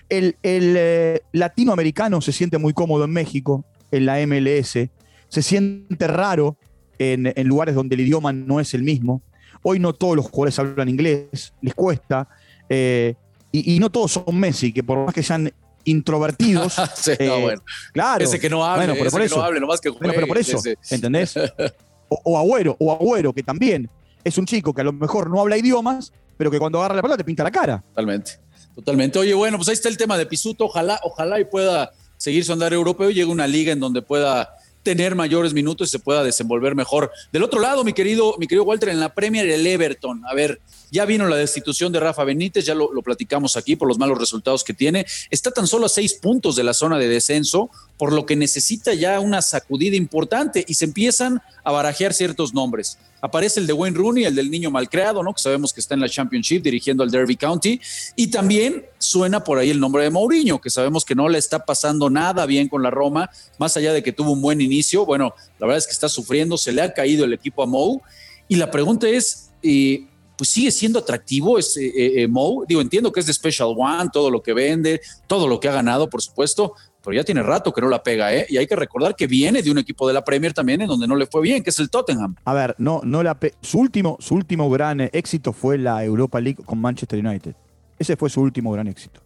El, 0.10 0.36
eh, 0.44 1.22
latinoamericano 1.32 2.22
se 2.22 2.32
siente 2.32 2.58
muy 2.58 2.74
cómodo 2.74 3.06
en 3.06 3.12
México, 3.12 3.66
en 3.92 4.06
la 4.06 4.20
MLS, 4.26 4.90
se 5.30 5.42
siente 5.42 6.08
raro 6.08 6.58
en, 6.98 7.32
en 7.36 7.48
lugares 7.48 7.76
donde 7.76 7.96
el 7.96 8.02
idioma 8.02 8.34
no 8.34 8.60
es 8.60 8.74
el 8.74 8.84
mismo. 8.84 9.22
Hoy 9.70 9.80
no 9.80 9.92
todos 9.92 10.16
los 10.16 10.28
jugadores 10.28 10.58
hablan 10.60 10.88
inglés, 10.88 11.52
les 11.62 11.74
cuesta. 11.74 12.26
Eh, 12.70 13.16
y, 13.52 13.78
no 13.80 13.90
todos 13.90 14.14
son 14.14 14.40
Messi, 14.40 14.72
que 14.72 14.82
por 14.82 15.00
más 15.00 15.14
que 15.14 15.22
sean 15.22 15.52
introvertidos. 15.84 16.74
sí, 16.96 17.12
eh, 17.20 17.56
Claro. 17.92 18.24
Ese 18.24 18.40
que 18.40 18.50
no 18.50 18.64
hable, 18.64 18.86
bueno, 18.86 18.94
pero 18.98 19.12
por 19.12 19.22
eso, 19.22 19.52
no 19.60 19.68
más 19.68 19.82
que 19.82 19.92
pero 19.92 20.26
por 20.26 20.38
eso, 20.38 20.62
¿entendés? 20.90 21.36
O, 22.08 22.38
Agüero, 22.38 22.78
o 22.80 22.94
Agüero, 22.94 23.34
que 23.34 23.44
también 23.44 23.90
es 24.24 24.38
un 24.38 24.46
chico 24.46 24.74
que 24.74 24.80
a 24.80 24.86
lo 24.86 24.94
mejor 24.94 25.30
no 25.30 25.42
habla 25.42 25.58
idiomas, 25.58 26.14
pero 26.38 26.50
que 26.50 26.60
cuando 26.60 26.80
agarra 26.80 26.96
la 26.96 27.02
pelota 27.02 27.18
te 27.18 27.26
pinta 27.26 27.44
la 27.44 27.52
cara. 27.52 27.84
Totalmente, 27.90 28.40
totalmente. 28.74 29.20
Oye, 29.20 29.34
bueno, 29.34 29.58
pues 29.58 29.68
ahí 29.68 29.74
está 29.74 29.90
el 29.90 29.98
tema 29.98 30.18
de 30.18 30.26
Pisuto. 30.26 30.64
Ojalá, 30.64 31.02
ojalá 31.04 31.42
y 31.42 31.44
pueda 31.44 31.92
seguir 32.16 32.46
su 32.46 32.54
andar 32.54 32.72
europeo. 32.72 33.10
Llegue 33.10 33.26
una 33.26 33.46
liga 33.46 33.74
en 33.74 33.82
donde 33.82 34.02
pueda 34.02 34.57
tener 34.88 35.16
mayores 35.16 35.54
minutos 35.54 35.90
y 35.90 35.92
se 35.92 36.00
pueda 36.00 36.24
desenvolver 36.24 36.74
mejor. 36.74 37.12
Del 37.34 37.44
otro 37.44 37.60
lado, 37.60 37.84
mi 37.84 37.92
querido, 37.92 38.36
mi 38.40 38.48
querido 38.48 38.64
Walter, 38.64 38.88
en 38.88 39.02
la 39.02 39.14
Premier, 39.14 39.46
el 39.50 39.68
Everton. 39.68 40.24
A 40.26 40.34
ver, 40.34 40.62
ya 40.90 41.04
vino 41.04 41.28
la 41.28 41.36
destitución 41.36 41.92
de 41.92 42.00
Rafa 42.00 42.24
Benítez, 42.24 42.66
ya 42.66 42.74
lo, 42.74 42.90
platicamos 43.02 43.58
aquí 43.58 43.76
por 43.76 43.90
los 43.90 43.98
malos 43.98 44.18
resultados 44.18 44.64
que 44.64 44.74
tiene. 44.74 45.06
Está 45.30 45.52
tan 45.52 45.68
solo 45.68 45.88
a 45.88 45.90
seis 45.90 46.14
puntos 46.14 46.56
de 46.56 46.64
la 46.64 46.74
zona 46.74 46.98
de 46.98 47.10
descenso, 47.10 47.70
por 47.98 48.14
lo 48.14 48.26
que 48.26 48.36
necesita 48.36 48.94
ya 48.94 49.20
una 49.20 49.42
sacudida 49.42 49.96
importante 49.96 50.64
y 50.68 50.76
se 50.76 50.86
empiezan 50.86 51.42
a 51.64 51.72
barajear 51.72 52.14
ciertos 52.14 52.54
nombres. 52.54 52.98
Aparece 53.20 53.60
el 53.60 53.66
de 53.66 53.74
Wayne 53.74 53.98
Rooney, 53.98 54.26
el 54.26 54.36
del 54.36 54.52
niño 54.52 54.70
malcreado, 54.70 55.24
¿no? 55.24 55.34
Que 55.34 55.42
sabemos 55.42 55.74
que 55.74 55.80
está 55.80 55.96
en 55.96 56.02
la 56.02 56.10
Championship 56.10 56.62
dirigiendo 56.62 57.02
al 57.04 57.10
Derby 57.10 57.36
County. 57.36 57.82
Y 58.16 58.28
también 58.28 58.86
suena 59.00 59.44
por 59.44 59.58
ahí 59.58 59.72
el 59.72 59.80
nombre 59.80 60.04
de 60.04 60.12
Mourinho, 60.12 60.62
que 60.62 60.70
sabemos 60.70 61.04
que 61.04 61.16
no 61.16 61.28
le 61.28 61.40
está 61.40 61.66
pasando 61.66 62.12
nada 62.12 62.46
bien 62.46 62.68
con 62.68 62.84
la 62.84 62.92
Roma, 62.92 63.30
más 63.58 63.76
allá 63.76 63.92
de 63.94 64.04
que 64.04 64.12
tuvo 64.12 64.32
un 64.32 64.42
buen 64.42 64.62
inicio. 64.62 65.06
Bueno, 65.06 65.34
la 65.58 65.66
verdad 65.66 65.80
es 65.80 65.88
que 65.88 65.94
está 65.94 66.10
sufriendo, 66.10 66.58
se 66.58 66.72
le 66.72 66.84
ha 66.84 66.94
caído 66.94 67.26
el 67.26 67.34
equipo 67.34 67.64
a 67.64 67.66
Mou. 67.66 68.02
Y 68.48 68.56
la 68.56 68.70
pregunta 68.70 69.10
es, 69.10 69.50
eh, 69.64 70.06
pues 70.38 70.52
sigue 70.52 70.70
siendo 70.72 71.00
atractivo 71.00 71.58
ese 71.58 71.86
eh, 71.88 72.24
eh. 72.24 72.28
Digo, 72.68 72.82
entiendo 72.82 73.12
que 73.12 73.20
es 73.20 73.26
de 73.26 73.34
Special 73.34 73.74
One, 73.76 74.10
todo 74.14 74.30
lo 74.30 74.44
que 74.44 74.54
vende, 74.54 75.02
todo 75.26 75.48
lo 75.48 75.60
que 75.60 75.68
ha 75.68 75.74
ganado, 75.74 76.10
por 76.10 76.22
supuesto, 76.22 76.76
pero 77.08 77.16
ya 77.16 77.24
tiene 77.24 77.42
rato 77.42 77.72
que 77.72 77.80
no 77.80 77.88
la 77.88 78.04
pega, 78.04 78.34
¿eh? 78.36 78.46
Y 78.50 78.58
hay 78.58 78.68
que 78.68 78.76
recordar 78.76 79.16
que 79.16 79.28
viene 79.28 79.62
de 79.62 79.72
un 79.72 79.78
equipo 79.78 80.06
de 80.10 80.14
la 80.14 80.26
Premier 80.26 80.52
también 80.52 80.82
en 80.82 80.88
donde 80.88 81.08
no 81.08 81.16
le 81.16 81.26
fue 81.26 81.42
bien, 81.42 81.64
que 81.64 81.70
es 81.70 81.80
el 81.80 81.90
Tottenham. 81.90 82.36
A 82.44 82.54
ver, 82.54 82.76
no, 82.80 83.00
no 83.06 83.24
la 83.24 83.38
su 83.62 83.80
último, 83.80 84.18
su 84.20 84.36
último 84.36 84.70
gran 84.70 85.00
éxito 85.00 85.54
fue 85.54 85.78
la 85.78 86.04
Europa 86.04 86.42
League 86.42 86.62
con 86.66 86.80
Manchester 86.80 87.26
United. 87.26 87.56
Ese 87.98 88.18
fue 88.18 88.30
su 88.30 88.42
último 88.42 88.74
gran 88.74 88.90
éxito. 88.90 89.22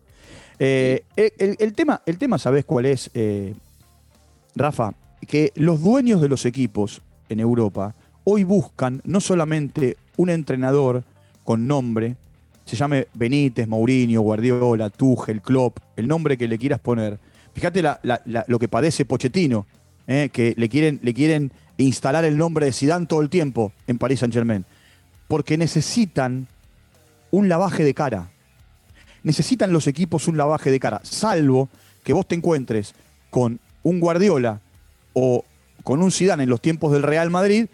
Eh, 0.59 1.05
el, 1.15 1.73
tema, 1.73 2.03
el 2.05 2.19
tema, 2.19 2.37
¿sabes 2.37 2.65
cuál 2.65 2.85
es, 2.85 3.09
eh, 3.15 3.55
Rafa? 4.53 4.93
Que 5.27 5.51
los 5.55 5.81
dueños 5.81 6.21
de 6.21 6.29
los 6.29 6.45
equipos 6.45 7.01
en 7.29 7.39
Europa 7.39 7.95
hoy 8.25 8.43
buscan 8.43 9.01
no 9.05 9.19
solamente 9.19 9.97
un 10.17 10.29
entrenador 10.29 11.03
con 11.43 11.65
nombre, 11.65 12.15
se 12.63 12.75
llame 12.75 13.07
Benítez, 13.15 13.67
Mourinho, 13.67 14.21
Guardiola, 14.21 14.91
Tuchel, 14.91 15.41
Klopp, 15.41 15.79
el 15.95 16.07
nombre 16.07 16.37
que 16.37 16.47
le 16.47 16.59
quieras 16.59 16.79
poner, 16.79 17.17
Fíjate 17.53 17.83
lo 18.47 18.59
que 18.59 18.67
padece 18.67 19.05
Pochettino, 19.05 19.65
eh, 20.07 20.29
que 20.31 20.53
le 20.57 20.69
quieren, 20.69 20.99
le 21.03 21.13
quieren 21.13 21.51
instalar 21.77 22.25
el 22.25 22.37
nombre 22.37 22.65
de 22.65 22.73
Zidane 22.73 23.05
todo 23.05 23.21
el 23.21 23.29
tiempo 23.29 23.73
en 23.87 23.97
París 23.97 24.19
Saint 24.19 24.33
Germain. 24.33 24.65
Porque 25.27 25.57
necesitan 25.57 26.47
un 27.29 27.49
lavaje 27.49 27.83
de 27.83 27.93
cara. 27.93 28.31
Necesitan 29.23 29.71
los 29.71 29.87
equipos 29.87 30.27
un 30.27 30.37
lavaje 30.37 30.71
de 30.71 30.79
cara. 30.79 31.01
Salvo 31.03 31.69
que 32.03 32.13
vos 32.13 32.27
te 32.27 32.35
encuentres 32.35 32.95
con 33.29 33.59
un 33.83 33.99
Guardiola 33.99 34.61
o 35.13 35.45
con 35.83 36.01
un 36.01 36.11
Zidane 36.11 36.43
en 36.43 36.49
los 36.49 36.61
tiempos 36.61 36.91
del 36.91 37.03
Real 37.03 37.29
Madrid 37.29 37.67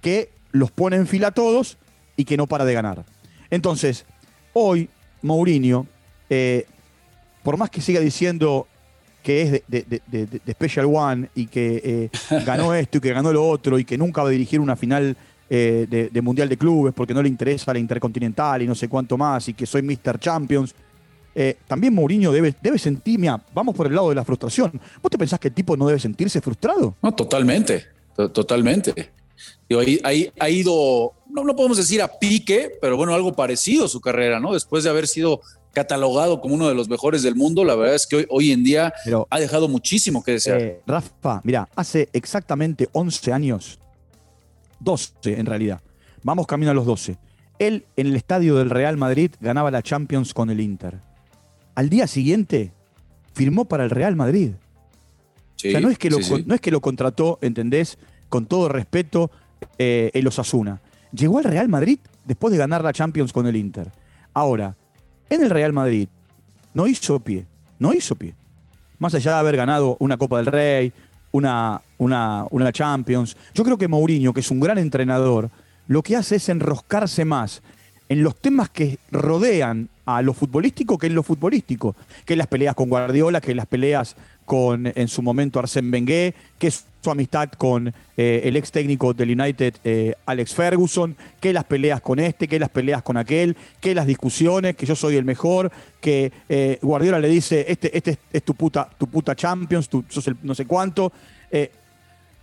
que 0.00 0.30
los 0.52 0.70
pone 0.70 0.96
en 0.96 1.06
fila 1.06 1.28
a 1.28 1.32
todos 1.32 1.78
y 2.16 2.24
que 2.24 2.36
no 2.36 2.46
para 2.46 2.64
de 2.64 2.74
ganar. 2.74 3.04
Entonces, 3.50 4.04
hoy 4.52 4.88
Mourinho, 5.22 5.86
eh, 6.30 6.66
por 7.42 7.56
más 7.56 7.70
que 7.70 7.80
siga 7.80 8.00
diciendo 8.00 8.66
que 9.24 9.42
es 9.42 9.62
de, 9.66 10.40
Special 10.52 10.86
One 10.86 11.30
y 11.34 11.46
que 11.46 12.10
eh, 12.30 12.44
ganó 12.44 12.74
esto 12.74 12.98
y 12.98 13.00
que 13.00 13.12
ganó 13.12 13.32
lo 13.32 13.48
otro 13.48 13.78
y 13.78 13.84
que 13.84 13.98
nunca 13.98 14.22
va 14.22 14.28
a 14.28 14.30
dirigir 14.30 14.60
una 14.60 14.76
final 14.76 15.16
eh, 15.48 16.10
de, 16.12 16.22
Mundial 16.22 16.48
de 16.48 16.58
Clubes 16.58 16.92
porque 16.94 17.14
no 17.14 17.22
le 17.22 17.28
interesa 17.28 17.72
la 17.72 17.78
Intercontinental 17.78 18.62
y 18.62 18.66
no 18.66 18.74
sé 18.74 18.88
cuánto 18.88 19.16
más 19.16 19.48
y 19.48 19.54
que 19.54 19.66
soy 19.66 19.82
Mr. 19.82 20.20
Champions. 20.20 20.74
Eh, 21.34 21.56
también 21.66 21.92
Mourinho 21.94 22.30
debe, 22.30 22.54
debe 22.62 22.78
sentir, 22.78 23.18
mira, 23.18 23.42
vamos 23.52 23.74
por 23.74 23.86
el 23.86 23.94
lado 23.94 24.10
de 24.10 24.14
la 24.14 24.24
frustración. 24.24 24.80
¿Vos 25.02 25.10
te 25.10 25.18
pensás 25.18 25.40
que 25.40 25.48
el 25.48 25.54
tipo 25.54 25.76
no 25.76 25.86
debe 25.86 25.98
sentirse 25.98 26.40
frustrado? 26.40 26.94
No, 27.02 27.12
totalmente, 27.12 27.86
totalmente. 28.14 29.10
ahí, 30.04 30.30
ha 30.38 30.48
ido, 30.50 31.14
no, 31.30 31.42
no 31.42 31.56
podemos 31.56 31.78
decir 31.78 32.02
a 32.02 32.08
pique, 32.08 32.72
pero 32.80 32.96
bueno, 32.96 33.14
algo 33.14 33.32
parecido 33.32 33.86
a 33.86 33.88
su 33.88 34.00
carrera, 34.00 34.38
¿no? 34.38 34.52
Después 34.52 34.84
de 34.84 34.90
haber 34.90 35.08
sido 35.08 35.40
catalogado 35.74 36.40
como 36.40 36.54
uno 36.54 36.68
de 36.68 36.74
los 36.74 36.88
mejores 36.88 37.22
del 37.22 37.34
mundo, 37.34 37.64
la 37.64 37.74
verdad 37.74 37.94
es 37.94 38.06
que 38.06 38.26
hoy, 38.30 38.52
en 38.52 38.64
día 38.64 38.94
ha 39.28 39.38
dejado 39.38 39.68
muchísimo 39.68 40.24
que 40.24 40.32
desear. 40.32 40.60
Eh, 40.62 40.80
Rafa, 40.86 41.40
mira, 41.44 41.68
hace 41.76 42.08
exactamente 42.12 42.88
11 42.92 43.32
años, 43.32 43.78
12 44.80 45.38
en 45.38 45.46
realidad, 45.46 45.80
vamos 46.22 46.46
camino 46.46 46.70
a 46.70 46.74
los 46.74 46.86
12. 46.86 47.18
Él 47.58 47.84
en 47.96 48.06
el 48.06 48.16
estadio 48.16 48.56
del 48.56 48.70
Real 48.70 48.96
Madrid 48.96 49.32
ganaba 49.40 49.70
la 49.70 49.82
Champions 49.82 50.32
con 50.32 50.50
el 50.50 50.60
Inter. 50.60 51.00
Al 51.74 51.88
día 51.88 52.06
siguiente 52.06 52.72
firmó 53.34 53.66
para 53.66 53.84
el 53.84 53.90
Real 53.90 54.16
Madrid. 54.16 54.52
o 54.54 55.58
sea, 55.58 55.80
no 55.80 55.90
es, 55.90 55.98
que 55.98 56.10
lo, 56.10 56.18
no 56.46 56.54
es 56.54 56.60
que 56.60 56.70
lo 56.70 56.80
contrató, 56.80 57.38
¿entendés? 57.42 57.98
Con 58.28 58.46
todo 58.46 58.68
respeto, 58.68 59.30
eh, 59.78 60.10
el 60.14 60.26
Osasuna. 60.26 60.80
Llegó 61.12 61.38
al 61.38 61.44
Real 61.44 61.68
Madrid 61.68 61.98
después 62.24 62.52
de 62.52 62.58
ganar 62.58 62.82
la 62.82 62.92
Champions 62.92 63.32
con 63.32 63.46
el 63.46 63.56
Inter. 63.56 63.92
Ahora, 64.32 64.76
en 65.30 65.42
el 65.42 65.50
Real 65.50 65.72
Madrid 65.72 66.08
no 66.72 66.86
hizo 66.86 67.20
pie, 67.20 67.46
no 67.78 67.92
hizo 67.92 68.16
pie. 68.16 68.34
Más 68.98 69.14
allá 69.14 69.32
de 69.32 69.38
haber 69.38 69.56
ganado 69.56 69.96
una 70.00 70.16
Copa 70.16 70.38
del 70.38 70.46
Rey, 70.46 70.92
una, 71.32 71.80
una, 71.98 72.46
una 72.50 72.72
Champions, 72.72 73.36
yo 73.54 73.64
creo 73.64 73.78
que 73.78 73.88
Mourinho, 73.88 74.32
que 74.32 74.40
es 74.40 74.50
un 74.50 74.60
gran 74.60 74.78
entrenador, 74.78 75.50
lo 75.86 76.02
que 76.02 76.16
hace 76.16 76.36
es 76.36 76.48
enroscarse 76.48 77.24
más 77.24 77.62
en 78.08 78.22
los 78.22 78.36
temas 78.36 78.68
que 78.70 78.98
rodean 79.10 79.88
a 80.06 80.22
lo 80.22 80.34
futbolístico 80.34 80.98
que 80.98 81.06
en 81.06 81.14
lo 81.14 81.22
futbolístico, 81.22 81.96
que 82.24 82.36
las 82.36 82.46
peleas 82.46 82.74
con 82.74 82.88
Guardiola, 82.88 83.40
que 83.40 83.54
las 83.54 83.66
peleas 83.66 84.16
con 84.44 84.92
en 84.94 85.08
su 85.08 85.22
momento 85.22 85.60
Arsène 85.60 85.90
Wenger, 85.90 86.34
que 86.58 86.66
es 86.66 86.84
su 87.02 87.10
amistad 87.10 87.50
con 87.50 87.92
eh, 88.16 88.40
el 88.44 88.56
ex 88.56 88.72
técnico 88.72 89.12
del 89.12 89.38
United, 89.38 89.74
eh, 89.84 90.14
Alex 90.26 90.54
Ferguson, 90.54 91.16
que 91.40 91.52
las 91.52 91.64
peleas 91.64 92.00
con 92.00 92.18
este, 92.18 92.48
que 92.48 92.58
las 92.58 92.70
peleas 92.70 93.02
con 93.02 93.16
aquel, 93.16 93.56
que 93.80 93.94
las 93.94 94.06
discusiones, 94.06 94.76
que 94.76 94.86
yo 94.86 94.96
soy 94.96 95.16
el 95.16 95.24
mejor, 95.24 95.70
que 96.00 96.32
eh, 96.48 96.78
Guardiola 96.80 97.18
le 97.18 97.28
dice, 97.28 97.66
este, 97.68 97.96
este 97.96 98.18
es 98.32 98.42
tu 98.42 98.54
puta, 98.54 98.88
tu 98.98 99.06
puta 99.06 99.34
Champions, 99.34 99.88
tú 99.88 100.04
sos 100.08 100.26
el 100.28 100.36
no 100.42 100.54
sé 100.54 100.66
cuánto. 100.66 101.12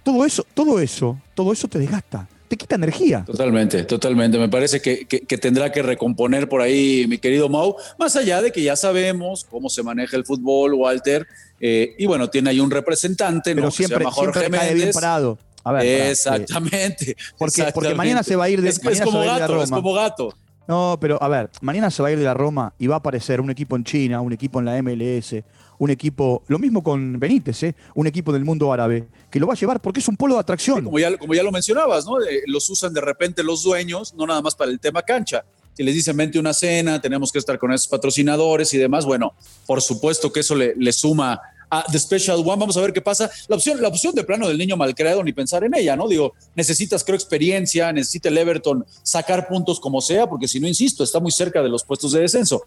todo 0.03 0.25
eso, 0.25 0.45
todo 0.53 0.79
eso, 0.79 1.19
todo 1.33 1.51
eso 1.51 1.67
te 1.67 1.79
desgasta 1.79 2.27
te 2.51 2.57
quita 2.57 2.75
energía. 2.75 3.23
Totalmente, 3.25 3.85
totalmente. 3.85 4.37
Me 4.37 4.49
parece 4.49 4.81
que, 4.81 5.05
tendrá 5.37 5.71
que 5.71 5.81
recomponer 5.81 6.49
por 6.49 6.59
ahí 6.59 7.05
mi 7.07 7.17
querido 7.17 7.47
Mau, 7.47 7.77
más 7.97 8.17
allá 8.17 8.41
de 8.41 8.51
que 8.51 8.61
ya 8.61 8.75
sabemos 8.75 9.45
cómo 9.49 9.69
se 9.69 9.81
maneja 9.83 10.17
el 10.17 10.25
fútbol, 10.25 10.73
Walter, 10.73 11.25
eh, 11.61 11.95
y 11.97 12.05
bueno, 12.07 12.29
tiene 12.29 12.49
ahí 12.49 12.59
un 12.59 12.69
representante, 12.69 13.55
Pero 13.55 13.71
siempre, 13.71 14.03
Jorge 14.03 14.41
siempre 14.41 14.73
bien 14.73 14.91
parado. 14.91 15.37
A 15.63 15.71
ver, 15.71 16.09
exactamente, 16.09 17.15
porque, 17.37 17.71
porque 17.73 17.95
mañana 17.95 18.21
se 18.21 18.35
va 18.35 18.45
a 18.45 18.49
ir 18.49 18.61
de, 18.61 18.67
es, 18.67 18.79
como 19.01 19.21
gato, 19.21 19.63
es 19.63 19.69
como 19.69 19.93
gato. 19.93 20.35
No, 20.67 20.97
pero 21.01 21.21
a 21.21 21.27
ver, 21.27 21.49
mañana 21.61 21.89
se 21.89 22.01
va 22.01 22.09
a 22.09 22.11
ir 22.11 22.19
de 22.19 22.23
la 22.23 22.33
Roma 22.33 22.73
y 22.77 22.87
va 22.87 22.95
a 22.95 22.97
aparecer 22.99 23.41
un 23.41 23.49
equipo 23.49 23.75
en 23.75 23.83
China, 23.83 24.21
un 24.21 24.31
equipo 24.31 24.59
en 24.59 24.65
la 24.65 24.81
MLS, 24.81 25.35
un 25.79 25.89
equipo, 25.89 26.43
lo 26.47 26.59
mismo 26.59 26.83
con 26.83 27.19
Benítez, 27.19 27.63
¿eh? 27.63 27.75
un 27.95 28.05
equipo 28.05 28.31
del 28.31 28.45
mundo 28.45 28.71
árabe, 28.71 29.07
que 29.29 29.39
lo 29.39 29.47
va 29.47 29.53
a 29.53 29.55
llevar 29.55 29.81
porque 29.81 29.99
es 29.99 30.07
un 30.07 30.15
polo 30.15 30.35
de 30.35 30.41
atracción. 30.41 30.85
como, 30.85 30.99
ya, 30.99 31.17
como 31.17 31.33
ya 31.33 31.43
lo 31.43 31.51
mencionabas, 31.51 32.05
¿no? 32.05 32.17
los 32.45 32.69
usan 32.69 32.93
de 32.93 33.01
repente 33.01 33.43
los 33.43 33.63
dueños, 33.63 34.13
no 34.13 34.27
nada 34.27 34.41
más 34.41 34.55
para 34.55 34.69
el 34.71 34.79
tema 34.79 35.01
cancha. 35.01 35.43
Si 35.73 35.83
les 35.83 35.95
dicen, 35.95 36.15
vente 36.15 36.37
una 36.37 36.53
cena, 36.53 37.01
tenemos 37.01 37.31
que 37.31 37.39
estar 37.39 37.57
con 37.57 37.71
esos 37.71 37.87
patrocinadores 37.87 38.73
y 38.73 38.77
demás, 38.77 39.05
bueno, 39.05 39.33
por 39.65 39.81
supuesto 39.81 40.31
que 40.31 40.41
eso 40.41 40.53
le, 40.53 40.75
le 40.75 40.93
suma 40.93 41.41
a 41.71 41.85
The 41.89 41.97
Special 41.97 42.37
One. 42.37 42.59
Vamos 42.59 42.77
a 42.77 42.81
ver 42.81 42.93
qué 42.93 43.01
pasa. 43.01 43.31
La 43.47 43.55
opción, 43.55 43.81
la 43.81 43.87
opción 43.87 44.13
de 44.13 44.23
plano 44.23 44.47
del 44.47 44.57
niño 44.57 44.77
malcreado, 44.77 45.23
ni 45.23 45.33
pensar 45.33 45.63
en 45.63 45.73
ella, 45.73 45.95
¿no? 45.95 46.07
Digo, 46.07 46.33
necesitas, 46.53 47.03
creo, 47.03 47.15
experiencia, 47.15 47.91
necesita 47.93 48.29
el 48.29 48.37
Everton 48.37 48.85
sacar 49.01 49.47
puntos 49.47 49.79
como 49.79 50.01
sea, 50.01 50.27
porque 50.27 50.47
si 50.47 50.59
no, 50.59 50.67
insisto, 50.67 51.03
está 51.03 51.19
muy 51.19 51.31
cerca 51.31 51.63
de 51.63 51.69
los 51.69 51.83
puestos 51.83 52.11
de 52.11 52.19
descenso. 52.19 52.63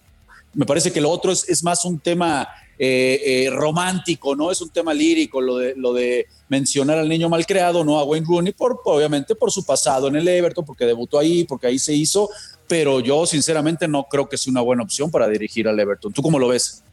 Me 0.55 0.65
parece 0.65 0.91
que 0.91 1.01
lo 1.01 1.11
otro 1.11 1.33
es, 1.33 1.63
más 1.65 1.85
un 1.85 1.99
tema 1.99 2.49
eh, 2.79 3.21
eh, 3.25 3.51
romántico, 3.51 4.35
¿no? 4.35 4.51
Es 4.51 4.63
un 4.63 4.71
tema 4.71 4.95
lírico 4.95 5.41
lo 5.41 5.59
de, 5.59 5.75
lo 5.77 5.93
de 5.93 6.27
mencionar 6.49 6.99
al 6.99 7.09
niño 7.09 7.29
malcreado, 7.29 7.85
no 7.85 7.99
a 7.99 8.05
Wayne 8.05 8.27
Rooney, 8.27 8.53
por, 8.53 8.81
obviamente 8.85 9.35
por 9.35 9.51
su 9.51 9.65
pasado 9.65 10.09
en 10.09 10.17
el 10.17 10.27
Everton, 10.27 10.65
porque 10.65 10.87
debutó 10.87 11.19
ahí, 11.19 11.45
porque 11.45 11.67
ahí 11.67 11.79
se 11.79 11.93
hizo, 11.93 12.31
pero 12.69 13.01
yo 13.01 13.27
sinceramente 13.27 13.89
no 13.89 14.05
creo 14.05 14.29
que 14.29 14.39
sea 14.39 14.53
una 14.53 14.61
buena 14.61 14.85
opción 14.85 15.11
para 15.11 15.29
dirigir 15.29 15.67
al 15.67 15.79
Everton. 15.79 16.13
¿Tú 16.13 16.23
cómo 16.23 16.39
lo 16.39 16.49
ves? 16.49 16.84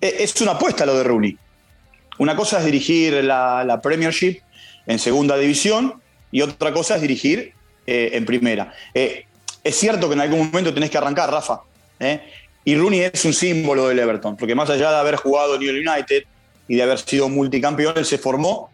Eh, 0.00 0.16
es 0.20 0.40
una 0.40 0.52
apuesta 0.52 0.86
lo 0.86 0.96
de 0.96 1.04
Rooney. 1.04 1.36
Una 2.18 2.34
cosa 2.34 2.58
es 2.58 2.64
dirigir 2.64 3.24
la, 3.24 3.80
Premiership 3.82 4.40
en 4.86 4.98
segunda 4.98 5.36
división 5.36 6.00
y 6.32 6.42
otra 6.42 6.72
cosa 6.72 6.96
es 6.96 7.02
dirigir 7.02 7.52
en 7.86 8.24
primera. 8.24 8.72
es 8.94 9.76
cierto 9.76 10.08
que 10.08 10.14
en 10.14 10.22
algún 10.22 10.46
momento 10.46 10.74
tenés 10.74 10.90
que 10.90 10.98
arrancar, 10.98 11.30
Rafa. 11.30 11.60
Y 12.64 12.74
Rooney 12.74 13.02
es 13.02 13.24
un 13.24 13.32
símbolo 13.32 13.88
del 13.88 13.98
Everton, 13.98 14.36
porque 14.36 14.54
más 14.54 14.68
allá 14.70 14.90
de 14.90 14.96
haber 14.96 15.16
jugado 15.16 15.54
en 15.54 15.62
United 15.62 16.24
y 16.66 16.74
de 16.74 16.82
haber 16.82 16.98
sido 16.98 17.28
multicampeón, 17.28 17.94
él 17.96 18.04
se 18.04 18.18
formó 18.18 18.70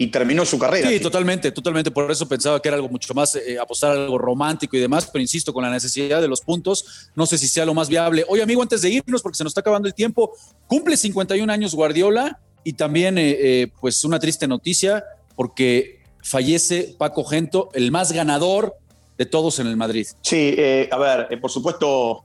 y 0.00 0.06
terminó 0.06 0.46
su 0.46 0.58
carrera. 0.58 0.88
Sí, 0.88 1.00
totalmente, 1.00 1.50
totalmente. 1.50 1.90
Por 1.90 2.08
eso 2.10 2.26
pensaba 2.26 2.62
que 2.62 2.68
era 2.68 2.76
algo 2.76 2.88
mucho 2.88 3.12
más, 3.14 3.34
eh, 3.34 3.58
apostar 3.60 3.90
algo 3.90 4.16
romántico 4.16 4.76
y 4.76 4.80
demás, 4.80 5.08
pero 5.12 5.20
insisto, 5.20 5.52
con 5.52 5.64
la 5.64 5.70
necesidad 5.70 6.22
de 6.22 6.28
los 6.28 6.40
puntos, 6.40 7.10
no 7.16 7.26
sé 7.26 7.36
si 7.36 7.48
sea 7.48 7.66
lo 7.66 7.74
más 7.74 7.88
viable. 7.88 8.24
Oye, 8.28 8.40
amigo, 8.40 8.62
antes 8.62 8.80
de 8.80 8.90
irnos, 8.90 9.20
porque 9.20 9.36
se 9.36 9.44
nos 9.44 9.50
está 9.50 9.60
acabando 9.60 9.88
el 9.88 9.94
tiempo, 9.94 10.32
cumple 10.68 10.96
51 10.96 11.52
años 11.52 11.74
Guardiola 11.74 12.38
y 12.62 12.74
también, 12.74 13.18
eh, 13.18 13.36
eh, 13.40 13.72
pues, 13.80 14.04
una 14.04 14.20
triste 14.20 14.46
noticia, 14.46 15.04
porque 15.34 16.00
fallece 16.22 16.94
Paco 16.96 17.24
Gento, 17.24 17.68
el 17.74 17.90
más 17.90 18.12
ganador 18.12 18.76
de 19.16 19.26
todos 19.26 19.58
en 19.58 19.66
el 19.66 19.76
Madrid. 19.76 20.06
Sí, 20.22 20.56
a 20.92 20.96
ver, 20.96 21.40
por 21.40 21.50
supuesto, 21.50 22.24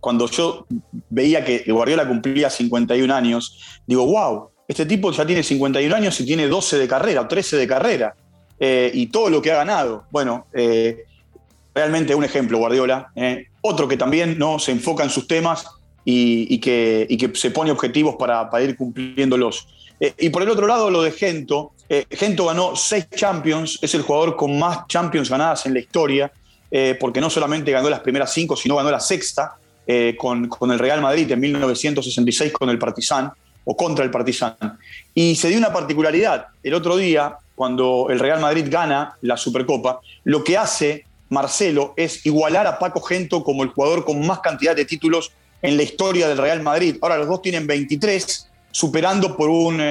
cuando 0.00 0.28
yo 0.28 0.66
veía 1.10 1.44
que 1.44 1.62
Guardiola 1.70 2.08
cumplía 2.08 2.50
51 2.50 3.14
años, 3.14 3.60
digo, 3.86 4.04
wow, 4.04 4.50
este 4.68 4.86
tipo 4.86 5.10
ya 5.10 5.26
tiene 5.26 5.42
51 5.42 5.96
años 5.96 6.20
y 6.20 6.26
tiene 6.26 6.46
12 6.46 6.78
de 6.78 6.86
carrera 6.86 7.22
o 7.22 7.26
13 7.26 7.56
de 7.56 7.66
carrera. 7.66 8.14
y 8.60 9.06
todo 9.06 9.30
lo 9.30 9.40
que 9.40 9.50
ha 9.50 9.56
ganado. 9.56 10.04
Bueno, 10.10 10.46
realmente 11.74 12.14
un 12.14 12.24
ejemplo, 12.24 12.58
Guardiola. 12.58 13.10
otro 13.62 13.88
que 13.88 13.96
también 13.96 14.38
¿no? 14.38 14.58
se 14.58 14.72
enfoca 14.72 15.04
en 15.04 15.10
sus 15.10 15.26
temas 15.26 15.66
y, 16.04 16.58
que, 16.58 17.30
se 17.34 17.50
pone 17.50 17.70
objetivos 17.70 18.16
para, 18.16 18.62
ir 18.62 18.76
cumpliéndolos. 18.76 19.66
y 20.18 20.28
por 20.28 20.42
el 20.42 20.50
otro 20.50 20.66
lado, 20.66 20.90
lo 20.90 21.02
de 21.02 21.12
Gento, 21.12 21.72
eh, 21.88 22.06
Gento 22.10 22.46
ganó 22.46 22.76
seis 22.76 23.08
Champions, 23.14 23.78
es 23.80 23.94
el 23.94 24.02
jugador 24.02 24.36
con 24.36 24.58
más 24.58 24.86
Champions 24.88 25.30
ganadas 25.30 25.64
en 25.66 25.74
la 25.74 25.80
historia, 25.80 26.30
eh, 26.70 26.96
porque 27.00 27.20
no 27.20 27.30
solamente 27.30 27.72
ganó 27.72 27.88
las 27.88 28.00
primeras 28.00 28.32
cinco, 28.32 28.56
sino 28.56 28.76
ganó 28.76 28.90
la 28.90 29.00
sexta 29.00 29.54
eh, 29.86 30.14
con, 30.18 30.50
el 30.70 30.78
Real 30.78 31.00
Madrid 31.00 31.30
en 31.30 31.40
1966 31.40 32.52
con 32.52 32.68
el 32.68 32.78
Partizan 32.78 33.32
o 33.70 33.76
contra 33.76 34.02
el 34.02 34.10
Partizan. 34.10 34.56
Y 35.14 35.36
se 35.36 35.48
dio 35.48 35.58
una 35.58 35.74
particularidad. 35.74 36.46
El 36.62 36.72
otro 36.72 36.96
día, 36.96 37.36
cuando 37.54 38.06
el 38.08 38.18
Real 38.18 38.40
Madrid 38.40 38.66
gana 38.70 39.18
la 39.20 39.36
Supercopa, 39.36 40.00
lo 40.24 40.42
que 40.42 40.56
hace 40.56 41.04
Marcelo 41.28 41.92
es 41.98 42.24
igualar 42.24 42.66
a 42.66 42.78
Paco 42.78 43.02
Gento 43.02 43.44
como 43.44 43.62
el 43.62 43.68
jugador 43.68 44.06
con 44.06 44.26
más 44.26 44.40
cantidad 44.40 44.74
de 44.74 44.86
títulos 44.86 45.32
en 45.60 45.76
la 45.76 45.82
historia 45.82 46.28
del 46.28 46.38
Real 46.38 46.62
Madrid. 46.62 46.96
Ahora 47.02 47.18
los 47.18 47.28
dos 47.28 47.42
tienen 47.42 47.66
23, 47.66 48.48
superando 48.70 49.36
por 49.36 49.50
un 49.50 49.82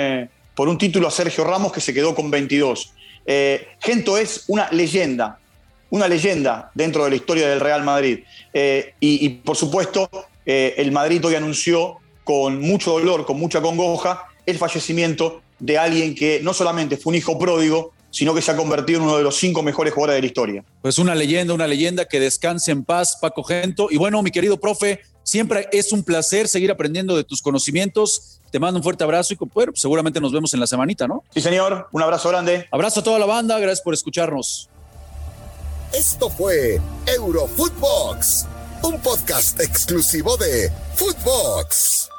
por 0.55 0.67
un 0.67 0.79
título 0.79 1.07
a 1.07 1.11
Sergio 1.11 1.43
Ramos 1.43 1.71
que 1.71 1.79
se 1.79 1.93
quedó 1.93 2.15
con 2.15 2.31
22. 2.31 2.91
Eh, 3.27 3.67
Gento 3.79 4.17
es 4.17 4.45
una 4.47 4.67
leyenda, 4.71 5.37
una 5.91 6.07
leyenda 6.07 6.71
dentro 6.73 7.03
de 7.03 7.11
la 7.11 7.15
historia 7.15 7.47
del 7.47 7.59
Real 7.59 7.83
Madrid. 7.83 8.21
Eh, 8.51 8.95
y, 8.99 9.29
por 9.29 9.55
supuesto, 9.55 10.09
eh, 10.47 10.73
el 10.77 10.91
Madrid 10.91 11.23
hoy 11.23 11.35
anunció 11.35 11.97
con 12.27 12.59
mucho 12.59 12.91
dolor, 12.91 13.25
con 13.25 13.39
mucha 13.39 13.61
congoja, 13.61 14.25
el 14.45 14.57
fallecimiento 14.57 15.41
de 15.59 15.77
alguien 15.77 16.13
que 16.13 16.41
no 16.43 16.53
solamente 16.53 16.97
fue 16.97 17.11
un 17.11 17.15
hijo 17.15 17.39
pródigo, 17.39 17.93
sino 18.11 18.35
que 18.35 18.41
se 18.41 18.51
ha 18.51 18.57
convertido 18.57 18.99
en 18.99 19.05
uno 19.05 19.15
de 19.15 19.23
los 19.23 19.37
cinco 19.37 19.63
mejores 19.63 19.93
jugadores 19.93 20.17
de 20.17 20.21
la 20.23 20.27
historia. 20.27 20.65
Pues 20.81 20.99
una 20.99 21.15
leyenda, 21.15 21.53
una 21.53 21.67
leyenda 21.67 22.03
que 22.03 22.19
descanse 22.19 22.71
en 22.71 22.83
paz, 22.83 23.17
Paco 23.21 23.43
Gento. 23.43 23.87
Y 23.89 23.95
bueno, 23.95 24.21
mi 24.23 24.31
querido 24.31 24.59
profe, 24.59 24.99
siempre 25.23 25.69
es 25.71 25.93
un 25.93 26.03
placer 26.03 26.49
seguir 26.49 26.69
aprendiendo 26.69 27.15
de 27.15 27.23
tus 27.23 27.41
conocimientos. 27.41 28.41
Te 28.51 28.59
mando 28.59 28.79
un 28.79 28.83
fuerte 28.83 29.05
abrazo 29.05 29.33
y 29.33 29.37
bueno, 29.53 29.71
seguramente 29.73 30.19
nos 30.19 30.33
vemos 30.33 30.53
en 30.53 30.59
la 30.59 30.67
semanita, 30.67 31.07
¿no? 31.07 31.23
Sí, 31.33 31.39
señor. 31.39 31.87
Un 31.93 32.01
abrazo 32.01 32.27
grande. 32.27 32.67
Abrazo 32.71 32.99
a 32.99 33.03
toda 33.03 33.19
la 33.19 33.25
banda. 33.25 33.57
Gracias 33.57 33.81
por 33.81 33.93
escucharnos. 33.93 34.69
Esto 35.93 36.29
fue 36.29 36.81
Eurofootbox, 37.05 38.45
un 38.83 38.99
podcast 38.99 39.61
exclusivo 39.61 40.35
de 40.35 40.69
Footbox. 40.95 42.09